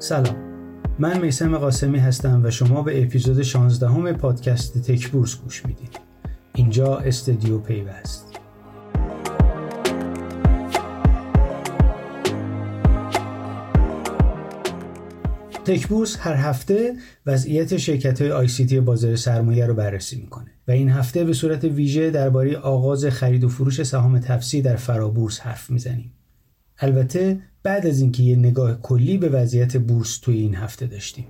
[0.00, 0.36] سلام.
[0.98, 6.00] من میسم قاسمی هستم و شما به اپیزود 16 همه پادکست تک بورس گوش می‌دید.
[6.54, 8.26] اینجا استدیو پیوست.
[15.64, 16.94] تک بورس هر هفته
[17.26, 21.32] وضعیت شرکت های آی سی تی بازار سرمایه رو بررسی می‌کنه و این هفته به
[21.32, 26.12] صورت ویژه درباره آغاز خرید و فروش سهام تفسی در فرابورس حرف می‌زنیم.
[26.78, 31.26] البته بعد از اینکه یه نگاه کلی به وضعیت بورس توی این هفته داشتیم.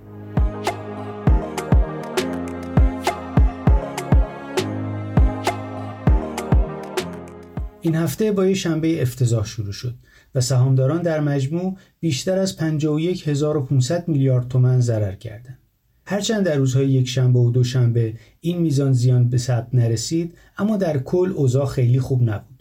[7.81, 9.95] این هفته با یه شنبه افتضاح شروع شد
[10.35, 15.59] و سهامداران در مجموع بیشتر از 51500 میلیارد تومن ضرر کردند.
[16.05, 20.97] هرچند در روزهای یک شنبه و دوشنبه این میزان زیان به ثبت نرسید اما در
[20.97, 22.58] کل اوضاع خیلی خوب نبود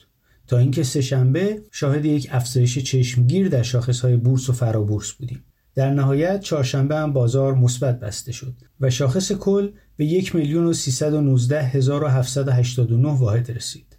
[0.49, 5.91] تا اینکه سه شنبه شاهد یک افزایش چشمگیر در شاخصهای بورس و فرابورس بودیم در
[5.91, 10.73] نهایت چهارشنبه هم بازار مثبت بسته شد و شاخص کل به یک میلیون و
[13.15, 13.97] واحد رسید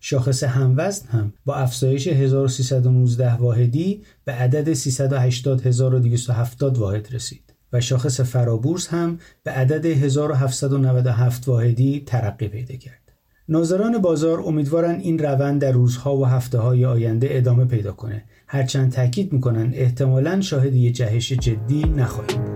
[0.00, 8.88] شاخص هموزن هم با افزایش 1319 واحدی به عدد 380270 واحد رسید و شاخص فرابورس
[8.88, 13.03] هم به عدد 1797 واحدی ترقی پیدا کرد.
[13.48, 18.92] ناظران بازار امیدوارن این روند در روزها و هفته های آینده ادامه پیدا کنه هرچند
[18.92, 22.53] تاکید می‌کنن احتمالا شاهد یه جهش جدی نخواهیم بود.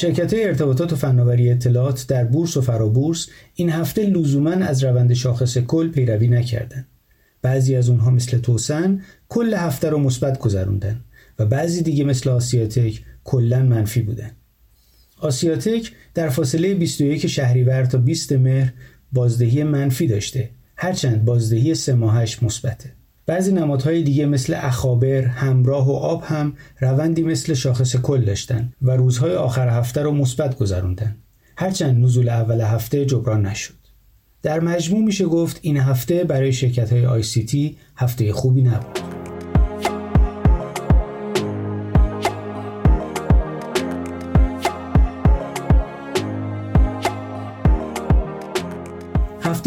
[0.00, 5.58] شرکت ارتباطات و فناوری اطلاعات در بورس و فرابورس این هفته لزوما از روند شاخص
[5.58, 6.86] کل پیروی نکردند.
[7.42, 11.00] بعضی از اونها مثل توسن کل هفته رو مثبت گذروندن
[11.38, 14.30] و بعضی دیگه مثل آسیاتک کلا منفی بودن.
[15.18, 18.72] آسیاتک در فاصله 21 شهریور تا 20 مهر
[19.12, 22.92] بازدهی منفی داشته هرچند بازدهی سه ماهش مثبته.
[23.26, 28.90] بعضی نمادهای دیگه مثل اخابر، همراه و آب هم روندی مثل شاخص کل داشتن و
[28.90, 31.16] روزهای آخر هفته رو مثبت گذروندن.
[31.56, 33.74] هرچند نزول اول هفته جبران نشد.
[34.42, 39.19] در مجموع میشه گفت این هفته برای شرکت های آی سی تی هفته خوبی نبود.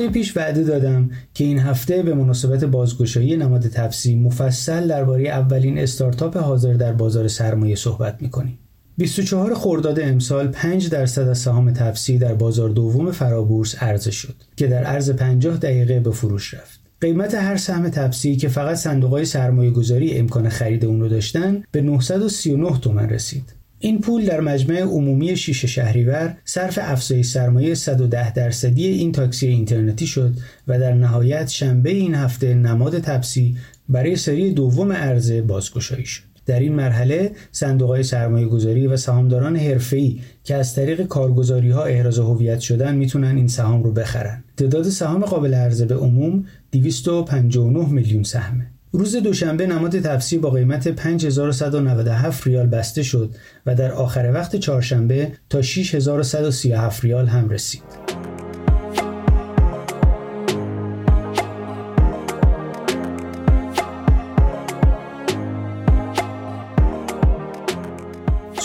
[0.03, 5.77] هفته پیش وعده دادم که این هفته به مناسبت بازگشایی نماد تفسی مفصل درباره اولین
[5.77, 8.57] استارتاپ حاضر در بازار سرمایه صحبت می‌کنیم.
[8.97, 14.67] 24 خرداد امسال 5 درصد از سهام تفسی در بازار دوم فرابورس عرضه شد که
[14.67, 16.79] در عرض 50 دقیقه به فروش رفت.
[17.01, 21.81] قیمت هر سهم تفسی که فقط صندوق سرمایه گذاری امکان خرید اون رو داشتن به
[21.81, 23.62] 939 تومن رسید.
[23.85, 30.07] این پول در مجمع عمومی شیش شهریور صرف افزایش سرمایه 110 درصدی این تاکسی اینترنتی
[30.07, 30.33] شد
[30.67, 33.57] و در نهایت شنبه این هفته نماد تپسی
[33.89, 36.23] برای سری دوم عرضه بازگشایی شد.
[36.45, 42.19] در این مرحله صندوق سرمایه گذاری و سهامداران حرفه‌ای که از طریق کارگزاری ها احراز
[42.19, 44.43] هویت شدن می‌تونن این سهام رو بخرن.
[44.57, 48.72] تعداد سهام قابل عرضه به عموم 259 میلیون سهمه.
[48.95, 55.31] روز دوشنبه نماد تفسیر با قیمت 5197 ریال بسته شد و در آخر وقت چهارشنبه
[55.49, 57.83] تا 6137 ریال هم رسید.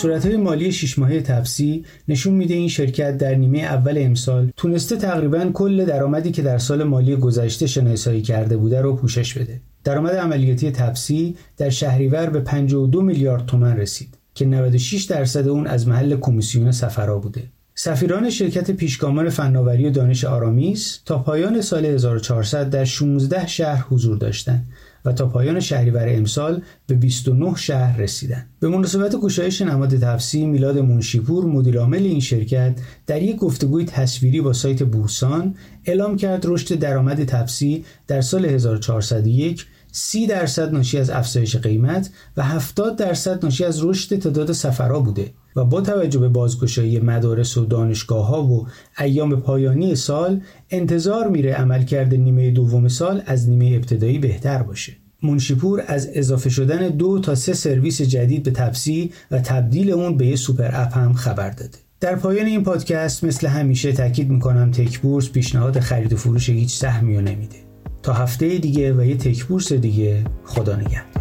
[0.03, 5.51] های مالی شش ماهه تفسی نشون میده این شرکت در نیمه اول امسال تونسته تقریبا
[5.53, 9.61] کل درآمدی که در سال مالی گذشته شناسایی کرده بوده رو پوشش بده.
[9.83, 15.87] درآمد عملیاتی تپسی در شهریور به 52 میلیارد تومن رسید که 96 درصد اون از
[15.87, 17.43] محل کمیسیون سفرا بوده.
[17.75, 24.17] سفیران شرکت پیشگامان فناوری و دانش آرامیس تا پایان سال 1400 در 16 شهر حضور
[24.17, 24.67] داشتند
[25.05, 28.45] و تا پایان شهریور امسال به 29 شهر رسیدن.
[28.59, 34.53] به مناسبت گشایش نماد تفسی میلاد منشیپور مدیرعامل این شرکت در یک گفتگوی تصویری با
[34.53, 35.55] سایت بورسان
[35.85, 42.43] اعلام کرد رشد درآمد تفسی در سال 1401 30 درصد ناشی از افزایش قیمت و
[42.43, 47.65] 70 درصد ناشی از رشد تعداد سفرها بوده و با توجه به بازگشایی مدارس و
[47.65, 48.67] دانشگاه ها و
[48.99, 54.93] ایام پایانی سال انتظار میره عملکرد نیمه دوم سال از نیمه ابتدایی بهتر باشه.
[55.23, 60.27] منشیپور از اضافه شدن دو تا سه سرویس جدید به تپسی و تبدیل اون به
[60.27, 61.77] یه سوپر اپ هم خبر داده.
[61.99, 66.77] در پایان این پادکست مثل همیشه تاکید می‌کنم تک بورس پیشنهاد خرید و فروش هیچ
[66.77, 67.57] سهمی رو نمیده.
[68.03, 71.18] تا هفته دیگه و یه تک بورس دیگه خدا نگهدار.